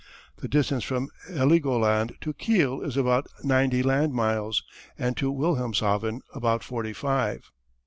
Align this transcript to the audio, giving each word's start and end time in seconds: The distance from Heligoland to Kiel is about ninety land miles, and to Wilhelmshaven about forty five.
The 0.37 0.47
distance 0.47 0.83
from 0.83 1.09
Heligoland 1.29 2.19
to 2.21 2.33
Kiel 2.33 2.81
is 2.81 2.97
about 2.97 3.27
ninety 3.43 3.83
land 3.83 4.13
miles, 4.13 4.63
and 4.97 5.15
to 5.17 5.31
Wilhelmshaven 5.31 6.21
about 6.33 6.63
forty 6.63 6.91
five. 6.91 7.51